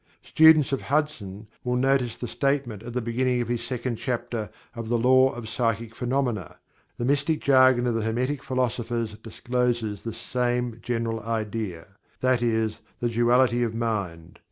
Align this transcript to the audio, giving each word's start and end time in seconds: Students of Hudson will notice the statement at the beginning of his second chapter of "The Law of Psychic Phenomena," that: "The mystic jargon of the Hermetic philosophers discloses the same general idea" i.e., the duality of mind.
Students 0.23 0.71
of 0.71 0.81
Hudson 0.81 1.45
will 1.63 1.75
notice 1.75 2.17
the 2.17 2.27
statement 2.27 2.81
at 2.81 2.93
the 2.93 3.03
beginning 3.03 3.39
of 3.39 3.49
his 3.49 3.63
second 3.63 3.97
chapter 3.97 4.49
of 4.75 4.89
"The 4.89 4.97
Law 4.97 5.29
of 5.29 5.47
Psychic 5.47 5.93
Phenomena," 5.93 6.57
that: 6.97 6.97
"The 6.97 7.05
mystic 7.05 7.39
jargon 7.39 7.85
of 7.85 7.93
the 7.93 8.01
Hermetic 8.01 8.41
philosophers 8.43 9.13
discloses 9.21 10.01
the 10.01 10.11
same 10.11 10.79
general 10.81 11.19
idea" 11.19 11.85
i.e., 12.23 12.75
the 12.99 13.09
duality 13.09 13.61
of 13.61 13.75
mind. 13.75 14.39